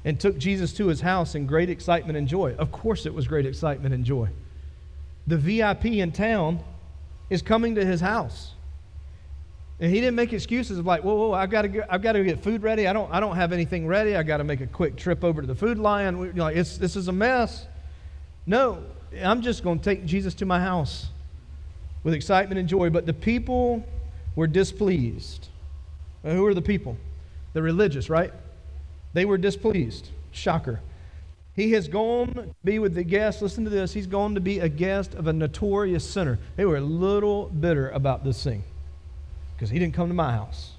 [0.07, 2.55] and took Jesus to his house in great excitement and joy.
[2.55, 4.31] Of course, it was great excitement and joy.
[5.27, 6.61] The VIP in town
[7.29, 8.53] is coming to his house.
[9.79, 12.25] And he didn't make excuses of like, whoa, whoa, I've got to I've got to
[12.25, 12.87] get food ready.
[12.87, 14.17] I don't, I don't have anything ready.
[14.17, 16.35] I got to make a quick trip over to the food line.
[16.35, 17.67] Know, like, it's, this is a mess.
[18.47, 18.83] No,
[19.23, 21.09] I'm just going to take Jesus to my house
[22.05, 22.89] with excitement and joy.
[22.89, 23.85] But the people
[24.35, 25.49] were displeased.
[26.25, 26.97] Now, who are the people?
[27.53, 28.33] The religious, right?
[29.13, 30.09] They were displeased.
[30.31, 30.81] Shocker.
[31.55, 33.43] He has gone to be with the guest.
[33.43, 33.93] Listen to this.
[33.93, 36.39] He's gone to be a guest of a notorious sinner.
[36.57, 38.65] They were a little bitter about this thing
[39.57, 40.73] because he didn't come to my house.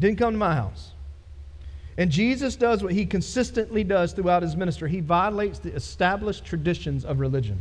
[0.00, 0.92] Didn't come to my house.
[1.98, 4.90] And Jesus does what he consistently does throughout his ministry.
[4.90, 7.60] He violates the established traditions of religion,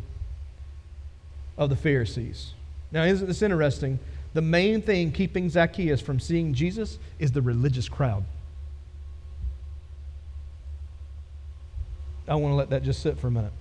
[1.57, 2.53] of the Pharisees.
[2.91, 3.99] Now, isn't this interesting?
[4.33, 8.23] The main thing keeping Zacchaeus from seeing Jesus is the religious crowd.
[12.27, 13.53] I want to let that just sit for a minute.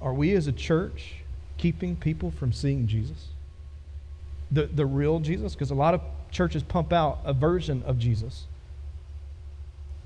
[0.00, 1.16] Are we as a church
[1.56, 3.28] keeping people from seeing Jesus?
[4.50, 5.54] The, the real Jesus?
[5.54, 8.44] Because a lot of churches pump out a version of Jesus.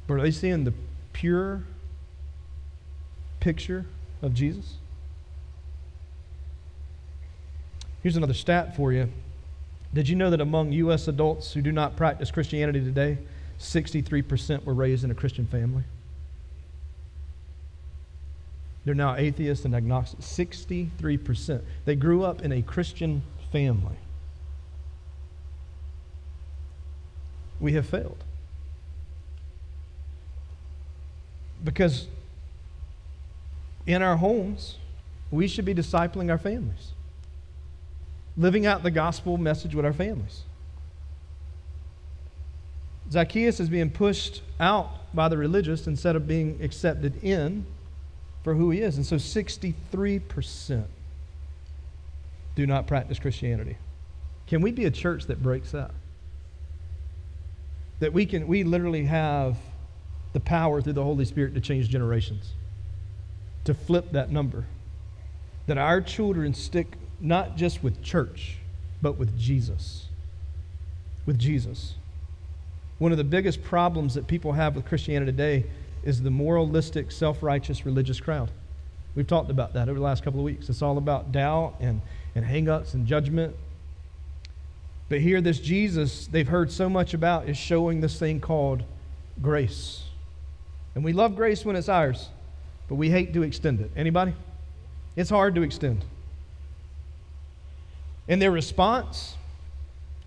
[0.07, 0.74] But are they seeing the
[1.12, 1.62] pure
[3.40, 3.87] picture
[4.22, 4.74] of Jesus?
[8.03, 9.11] Here's another stat for you.
[9.92, 11.09] Did you know that among U.S.
[11.09, 13.18] adults who do not practice Christianity today,
[13.59, 15.83] 63% were raised in a Christian family?
[18.85, 20.26] They're now atheists and agnostics.
[20.26, 21.62] 63%.
[21.85, 23.22] They grew up in a Christian
[23.53, 23.96] family.
[27.60, 28.24] We have failed.
[31.62, 32.06] Because
[33.86, 34.76] in our homes,
[35.30, 36.92] we should be discipling our families,
[38.36, 40.42] living out the gospel message with our families.
[43.10, 47.66] Zacchaeus is being pushed out by the religious instead of being accepted in
[48.44, 48.96] for who he is.
[48.96, 50.84] And so 63%
[52.54, 53.76] do not practice Christianity.
[54.46, 55.90] Can we be a church that breaks that?
[58.00, 59.56] That we can we literally have
[60.32, 62.52] the power through the Holy Spirit to change generations.
[63.64, 64.66] To flip that number.
[65.66, 68.58] That our children stick not just with church,
[69.02, 70.06] but with Jesus.
[71.26, 71.94] With Jesus.
[72.98, 75.66] One of the biggest problems that people have with Christianity today
[76.02, 78.50] is the moralistic, self righteous religious crowd.
[79.14, 80.68] We've talked about that over the last couple of weeks.
[80.68, 82.00] It's all about doubt and,
[82.34, 83.54] and hang ups and judgment
[85.10, 88.84] but here, this Jesus they've heard so much about is showing this thing called
[89.42, 90.04] grace.
[90.94, 92.28] And we love grace when it's ours,
[92.88, 93.90] but we hate to extend it.
[93.96, 94.34] Anybody?
[95.16, 96.04] It's hard to extend.
[98.28, 99.34] And their response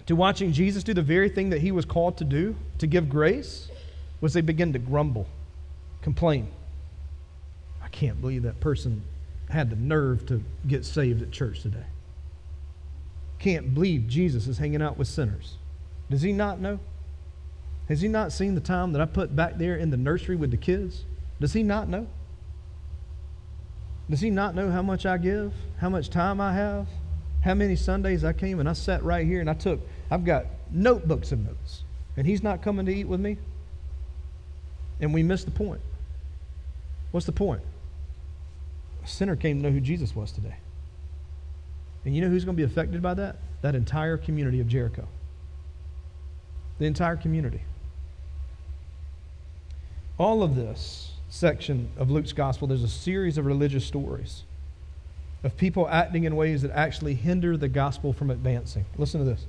[0.08, 3.08] to watching Jesus do the very thing that he was called to do, to give
[3.08, 3.70] grace,
[4.20, 5.28] was they begin to grumble,
[6.02, 6.52] complain.
[7.82, 9.02] I can't believe that person
[9.50, 11.86] had the nerve to get saved at church today
[13.44, 15.58] can't believe Jesus is hanging out with sinners.
[16.10, 16.80] Does he not know?
[17.90, 20.50] Has he not seen the time that I put back there in the nursery with
[20.50, 21.04] the kids?
[21.42, 22.08] Does he not know?
[24.10, 25.52] Does he not know how much I give?
[25.80, 26.88] How much time I have?
[27.42, 30.46] How many Sundays I came and I sat right here and I took, I've got
[30.72, 31.84] notebooks of notes.
[32.16, 33.38] And he's not coming to eat with me?
[35.02, 35.82] And we missed the point.
[37.12, 37.62] What's the point?
[39.04, 40.56] A sinner came to know who Jesus was today.
[42.06, 43.38] And you know who's going to be affected by that?
[43.62, 45.08] That entire community of Jericho.
[46.80, 47.62] The entire community.
[50.18, 54.44] All of this section of Luke's gospel, there's a series of religious stories
[55.44, 58.86] of people acting in ways that actually hinder the gospel from advancing.
[58.98, 59.46] Listen to this.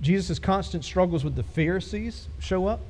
[0.00, 2.80] Jesus' constant struggles with the Pharisees show up,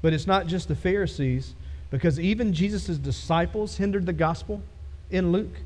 [0.00, 1.54] but it's not just the Pharisees,
[1.90, 4.62] because even Jesus' disciples hindered the gospel
[5.10, 5.60] in Luke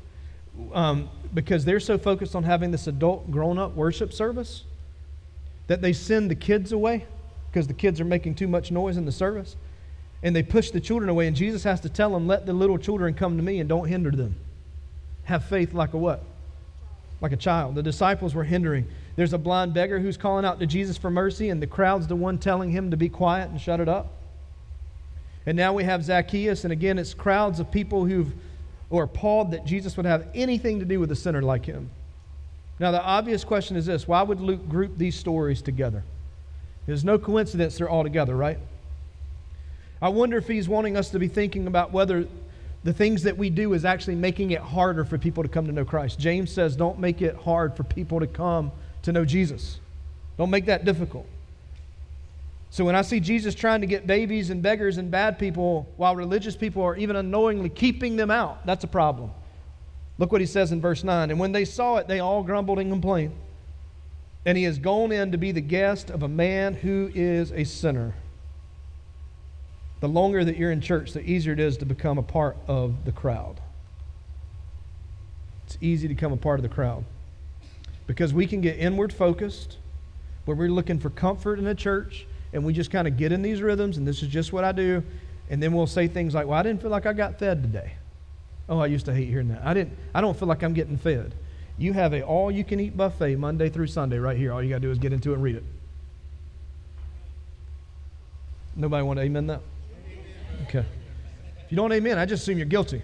[0.73, 4.63] um, because they're so focused on having this adult, grown up worship service
[5.67, 7.05] that they send the kids away
[7.49, 9.55] because the kids are making too much noise in the service.
[10.23, 11.27] And they push the children away.
[11.27, 13.87] And Jesus has to tell them, let the little children come to me and don't
[13.87, 14.35] hinder them.
[15.25, 16.23] Have faith like a what?
[17.21, 17.75] Like a child.
[17.75, 18.87] The disciples were hindering.
[19.15, 22.15] There's a blind beggar who's calling out to Jesus for mercy, and the crowd's the
[22.15, 24.11] one telling him to be quiet and shut it up.
[25.45, 28.33] And now we have Zacchaeus, and again, it's crowds of people who've
[28.95, 31.89] or appalled that Jesus would have anything to do with a sinner like him.
[32.79, 36.03] Now, the obvious question is this why would Luke group these stories together?
[36.85, 38.57] There's no coincidence they're all together, right?
[40.01, 42.25] I wonder if he's wanting us to be thinking about whether
[42.85, 45.73] the things that we do is actually making it harder for people to come to
[45.73, 46.17] know Christ.
[46.17, 49.79] James says, don't make it hard for people to come to know Jesus.
[50.37, 51.27] Don't make that difficult.
[52.75, 56.13] So when I see Jesus trying to get babies and beggars and bad people while
[56.13, 59.31] religious people are even unknowingly keeping them out, that's a problem.
[60.17, 61.31] Look what he says in verse 9.
[61.31, 63.33] And when they saw it, they all grumbled and complained.
[64.45, 67.63] And he has gone in to be the guest of a man who is a
[67.63, 68.13] sinner.
[70.01, 73.05] The longer that you're in church, the easier it is to become a part of
[73.05, 73.61] the crowd.
[75.65, 77.05] It's easy to become a part of the crowd
[78.05, 79.77] because we can get inward focused,
[80.43, 83.41] where we're looking for comfort in the church, and we just kind of get in
[83.41, 85.03] these rhythms, and this is just what I do.
[85.49, 87.93] And then we'll say things like, Well, I didn't feel like I got fed today.
[88.67, 89.61] Oh, I used to hate hearing that.
[89.63, 91.35] I didn't I don't feel like I'm getting fed.
[91.77, 94.53] You have a all you can eat buffet Monday through Sunday right here.
[94.53, 95.63] All you got to do is get into it and read it.
[98.77, 99.61] Nobody want to amen that?
[100.63, 100.85] Okay.
[101.65, 103.01] If you don't amen, I just assume you're guilty.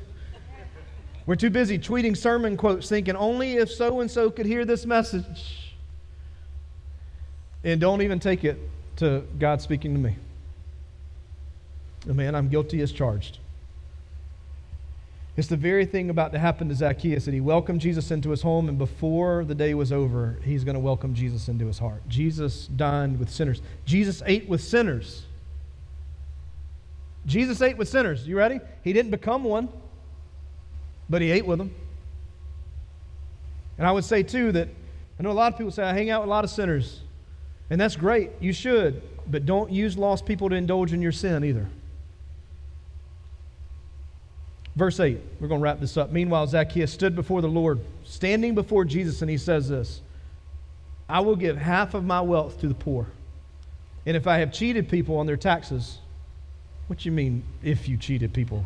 [1.26, 4.86] We're too busy tweeting sermon quotes thinking only if so and so could hear this
[4.86, 5.76] message.
[7.64, 8.58] And don't even take it
[9.02, 10.16] to God speaking to me.
[12.06, 13.40] The man, I'm guilty as charged.
[15.36, 18.44] It's the very thing about to happen to Zacchaeus that he welcomed Jesus into his
[18.44, 22.02] home, and before the day was over, he's going to welcome Jesus into his heart.
[22.08, 23.62] Jesus dined with sinners.
[23.86, 25.24] Jesus ate with sinners.
[27.26, 28.28] Jesus ate with sinners.
[28.28, 28.60] You ready?
[28.84, 29.70] He didn't become one,
[31.10, 31.74] but he ate with them.
[33.78, 34.68] And I would say, too, that
[35.20, 37.02] I know a lot of people say, I hang out with a lot of sinners.
[37.72, 38.32] And that's great.
[38.42, 39.02] You should.
[39.26, 41.68] But don't use lost people to indulge in your sin either.
[44.76, 46.12] Verse 8, we're going to wrap this up.
[46.12, 50.02] Meanwhile, Zacchaeus stood before the Lord, standing before Jesus, and he says this
[51.10, 53.08] I will give half of my wealth to the poor.
[54.06, 56.00] And if I have cheated people on their taxes,
[56.88, 58.66] what you mean if you cheated people?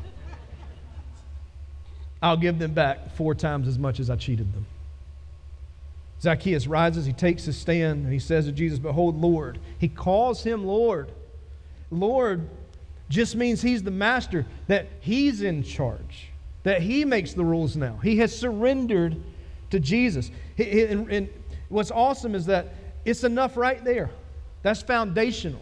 [2.22, 4.66] I'll give them back four times as much as I cheated them.
[6.22, 9.60] Zacchaeus rises, he takes his stand, and he says to Jesus, Behold, Lord.
[9.78, 11.12] He calls him Lord.
[11.92, 12.50] Lord
[13.10, 16.30] just means he's the master, that he's in charge,
[16.64, 17.98] that he makes the rules now.
[17.98, 19.22] He has surrendered
[19.70, 20.32] to Jesus.
[20.58, 21.30] And,
[21.70, 22.74] what's awesome is that
[23.04, 24.10] it's enough right there.
[24.62, 25.62] That's foundational.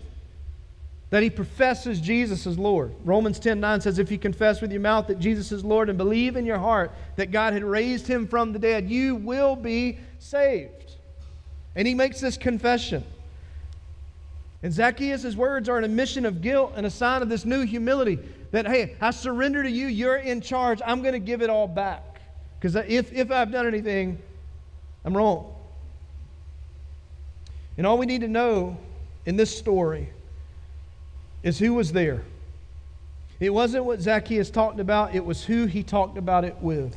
[1.14, 2.92] That he professes Jesus as Lord.
[3.06, 5.96] Romans 10 9 says, If you confess with your mouth that Jesus is Lord and
[5.96, 10.00] believe in your heart that God had raised him from the dead, you will be
[10.18, 10.96] saved.
[11.76, 13.04] And he makes this confession.
[14.64, 18.18] And Zacchaeus' words are an admission of guilt and a sign of this new humility
[18.50, 19.86] that, hey, I surrender to you.
[19.86, 20.82] You're in charge.
[20.84, 22.22] I'm going to give it all back.
[22.60, 24.18] Because if, if I've done anything,
[25.06, 25.54] I'm wrong.
[27.78, 28.78] And all we need to know
[29.28, 30.10] in this story
[31.44, 32.24] is who was there.
[33.40, 36.96] It wasn't what Zacchaeus talked about, it was who he talked about it with.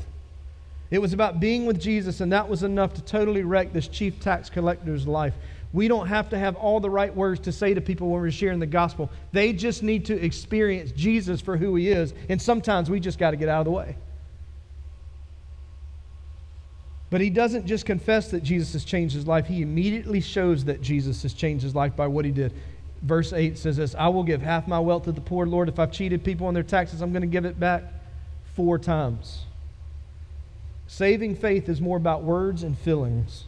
[0.90, 4.20] It was about being with Jesus, and that was enough to totally wreck this chief
[4.20, 5.34] tax collector's life.
[5.72, 8.30] We don't have to have all the right words to say to people when we're
[8.30, 9.10] sharing the gospel.
[9.32, 12.14] They just need to experience Jesus for who he is.
[12.28, 13.96] And sometimes we just got to get out of the way.
[17.10, 20.80] But he doesn't just confess that Jesus has changed his life, he immediately shows that
[20.80, 22.52] Jesus has changed his life by what he did.
[23.06, 25.68] Verse 8 says this I will give half my wealth to the poor, Lord.
[25.68, 27.84] If I've cheated people on their taxes, I'm going to give it back
[28.54, 29.44] four times.
[30.86, 33.44] Saving faith is more about words and feelings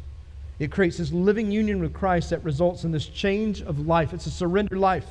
[0.59, 4.13] it creates this living union with Christ that results in this change of life.
[4.13, 5.07] It's a surrendered life.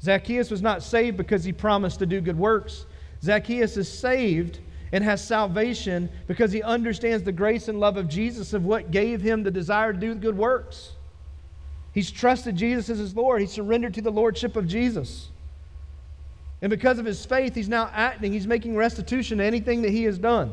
[0.00, 2.86] Zacchaeus was not saved because he promised to do good works.
[3.20, 4.60] Zacchaeus is saved
[4.92, 9.20] and has salvation because he understands the grace and love of Jesus of what gave
[9.20, 10.92] him the desire to do good works.
[11.98, 13.40] He's trusted Jesus as his Lord.
[13.40, 15.30] He surrendered to the lordship of Jesus.
[16.62, 20.04] And because of his faith, he's now acting, he's making restitution to anything that he
[20.04, 20.52] has done.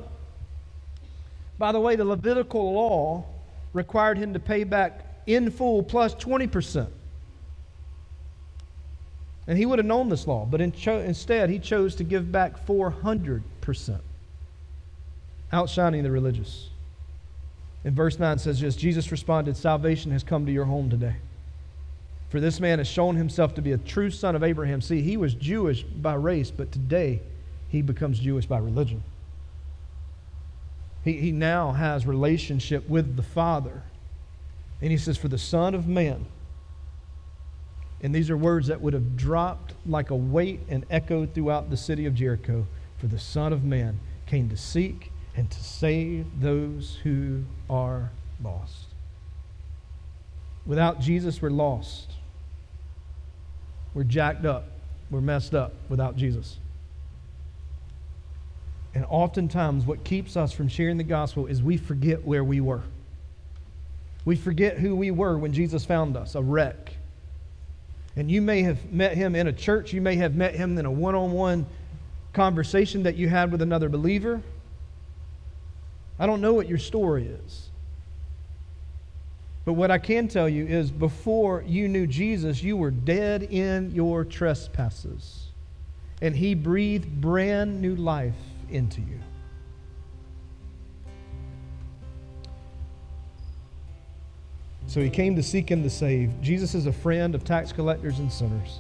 [1.60, 3.26] By the way, the Levitical law
[3.74, 6.88] required him to pay back in full plus 20%.
[9.46, 12.32] And he would have known this law, but in cho- instead he chose to give
[12.32, 14.00] back 400%,
[15.54, 16.70] outshining the religious.
[17.84, 21.18] And verse 9 says this Jesus responded, Salvation has come to your home today.
[22.30, 24.82] For this man has shown himself to be a true son of Abraham.
[24.82, 27.22] See, he was Jewish by race, but today
[27.70, 29.04] he becomes Jewish by religion.
[31.04, 33.84] He, he now has relationship with the Father.
[34.82, 36.26] And he says, For the Son of Man.
[38.02, 41.78] And these are words that would have dropped like a weight and echoed throughout the
[41.78, 42.68] city of Jericho.
[42.98, 48.12] For the Son of Man came to seek and to save those who are
[48.44, 48.88] lost.
[50.66, 52.15] Without Jesus, we're lost.
[53.96, 54.68] We're jacked up.
[55.10, 56.60] We're messed up without Jesus.
[58.94, 62.84] And oftentimes, what keeps us from sharing the gospel is we forget where we were.
[64.26, 66.94] We forget who we were when Jesus found us, a wreck.
[68.16, 70.86] And you may have met him in a church, you may have met him in
[70.86, 71.66] a one on one
[72.34, 74.42] conversation that you had with another believer.
[76.18, 77.70] I don't know what your story is.
[79.66, 83.92] But what I can tell you is before you knew Jesus, you were dead in
[83.92, 85.48] your trespasses.
[86.22, 88.36] And he breathed brand new life
[88.70, 89.20] into you.
[94.88, 96.40] So he came to seek and to save.
[96.42, 98.80] Jesus is a friend of tax collectors and sinners.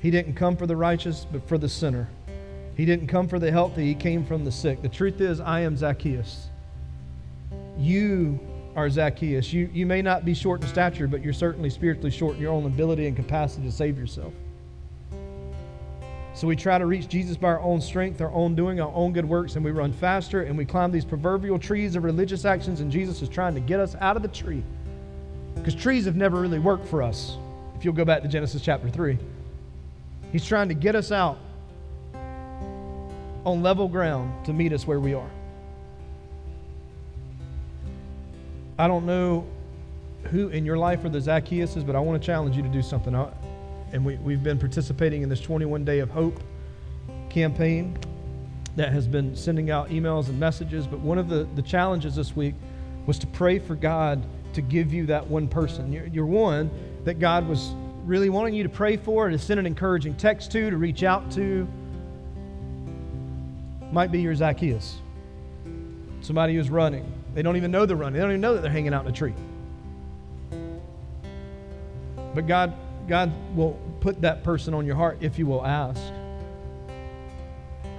[0.00, 2.08] He didn't come for the righteous, but for the sinner.
[2.76, 4.80] He didn't come for the healthy, he came from the sick.
[4.80, 6.46] The truth is, I am Zacchaeus.
[7.76, 8.40] You
[8.78, 9.52] are Zacchaeus.
[9.52, 12.52] You, you may not be short in stature, but you're certainly spiritually short in your
[12.52, 14.32] own ability and capacity to save yourself.
[16.32, 19.12] So we try to reach Jesus by our own strength, our own doing, our own
[19.12, 22.78] good works, and we run faster and we climb these proverbial trees of religious actions,
[22.78, 24.62] and Jesus is trying to get us out of the tree.
[25.56, 27.36] Because trees have never really worked for us,
[27.74, 29.18] if you'll go back to Genesis chapter 3.
[30.30, 31.38] He's trying to get us out
[33.44, 35.30] on level ground to meet us where we are.
[38.78, 39.44] I don't know
[40.24, 42.82] who in your life are the Zacchaeuses, but I want to challenge you to do
[42.82, 43.14] something.
[43.92, 46.40] And we, we've been participating in this 21 Day of Hope
[47.28, 47.98] campaign
[48.76, 50.86] that has been sending out emails and messages.
[50.86, 52.54] But one of the, the challenges this week
[53.06, 55.92] was to pray for God to give you that one person.
[55.92, 56.70] You're, you're one
[57.04, 57.72] that God was
[58.04, 61.30] really wanting you to pray for, to send an encouraging text to, to reach out
[61.32, 61.66] to.
[63.90, 64.98] Might be your Zacchaeus.
[66.20, 67.17] Somebody who's running.
[67.38, 68.14] They don't even know they're running.
[68.14, 69.32] They don't even know that they're hanging out in a tree.
[72.34, 72.74] But God,
[73.06, 76.02] God will put that person on your heart if you will ask.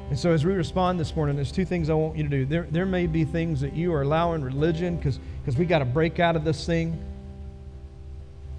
[0.09, 2.45] And so, as we respond this morning, there's two things I want you to do.
[2.45, 6.19] There, there may be things that you are allowing religion because we got to break
[6.19, 7.01] out of this thing.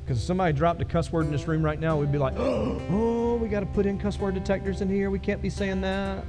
[0.03, 2.33] Because if somebody dropped a cuss word in this room right now, we'd be like,
[2.39, 5.11] oh, we got to put in cuss word detectors in here.
[5.11, 6.25] We can't be saying that.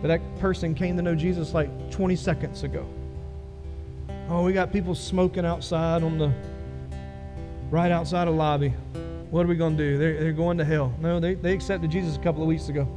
[0.00, 2.86] But that person came to know Jesus like 20 seconds ago.
[4.28, 6.32] Oh, we got people smoking outside on the
[7.70, 8.70] right outside of lobby.
[9.30, 9.98] What are we going to do?
[9.98, 10.94] They're, they're going to hell.
[11.00, 12.88] No, they, they accepted Jesus a couple of weeks ago.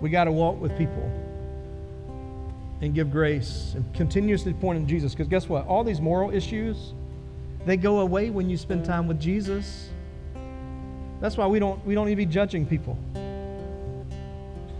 [0.00, 1.02] We got to walk with people
[2.80, 5.12] and give grace and continuously point in Jesus.
[5.12, 5.66] Because guess what?
[5.66, 6.94] All these moral issues,
[7.66, 9.90] they go away when you spend time with Jesus.
[11.20, 12.96] That's why we don't, we don't need to be judging people.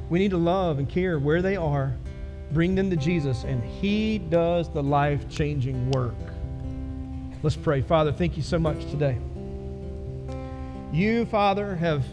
[0.09, 1.93] We need to love and care where they are,
[2.53, 6.15] bring them to Jesus, and He does the life changing work.
[7.43, 7.83] Let's pray.
[7.83, 9.19] Father, thank you so much today.
[10.93, 12.05] You, Father, have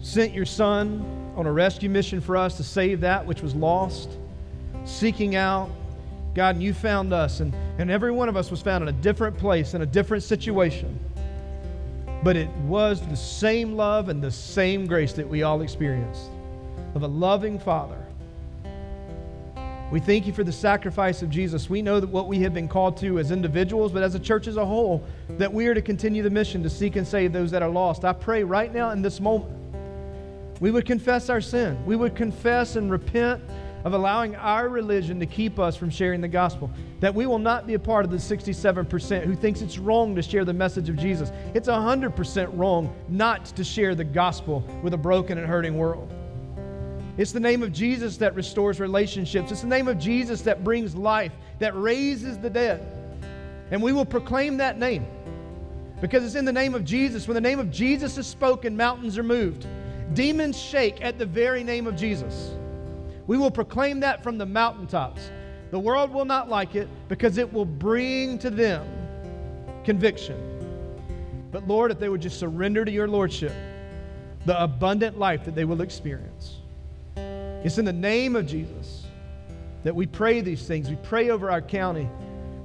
[0.00, 4.10] sent your Son on a rescue mission for us to save that which was lost,
[4.84, 5.70] seeking out.
[6.34, 9.00] God, and you found us, and, and every one of us was found in a
[9.00, 10.98] different place, in a different situation.
[12.22, 16.30] But it was the same love and the same grace that we all experienced
[16.94, 18.07] of a loving Father.
[19.90, 21.70] We thank you for the sacrifice of Jesus.
[21.70, 24.46] We know that what we have been called to as individuals, but as a church
[24.46, 25.02] as a whole,
[25.38, 28.04] that we are to continue the mission to seek and save those that are lost.
[28.04, 29.50] I pray right now in this moment,
[30.60, 31.82] we would confess our sin.
[31.86, 33.42] We would confess and repent
[33.84, 36.70] of allowing our religion to keep us from sharing the gospel.
[37.00, 40.20] That we will not be a part of the 67% who thinks it's wrong to
[40.20, 41.32] share the message of Jesus.
[41.54, 46.12] It's 100% wrong not to share the gospel with a broken and hurting world.
[47.18, 49.50] It's the name of Jesus that restores relationships.
[49.50, 52.80] It's the name of Jesus that brings life, that raises the dead.
[53.72, 55.04] And we will proclaim that name
[56.00, 57.26] because it's in the name of Jesus.
[57.26, 59.66] When the name of Jesus is spoken, mountains are moved,
[60.14, 62.52] demons shake at the very name of Jesus.
[63.26, 65.32] We will proclaim that from the mountaintops.
[65.72, 68.86] The world will not like it because it will bring to them
[69.84, 70.44] conviction.
[71.50, 73.52] But Lord, if they would just surrender to your Lordship,
[74.46, 76.57] the abundant life that they will experience.
[77.64, 79.04] It's in the name of Jesus
[79.82, 80.88] that we pray these things.
[80.88, 82.08] We pray over our county.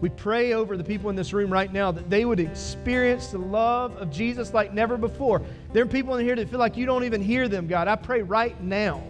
[0.01, 3.37] We pray over the people in this room right now that they would experience the
[3.37, 5.41] love of Jesus like never before.
[5.71, 7.87] There are people in here that feel like you don't even hear them, God.
[7.87, 9.01] I pray right now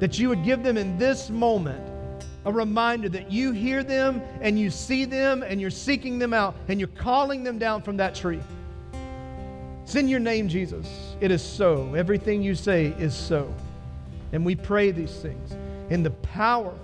[0.00, 1.88] that you would give them in this moment
[2.44, 6.56] a reminder that you hear them and you see them and you're seeking them out
[6.68, 8.40] and you're calling them down from that tree.
[9.82, 10.88] It's in your name, Jesus.
[11.20, 11.94] It is so.
[11.94, 13.52] Everything you say is so.
[14.32, 15.52] And we pray these things
[15.90, 16.78] in the powerful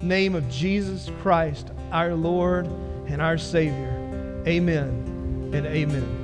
[0.00, 2.66] name of Jesus Christ, our Lord
[3.06, 4.42] and our Savior.
[4.46, 6.17] Amen and amen.